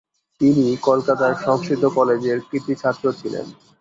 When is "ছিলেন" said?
3.19-3.45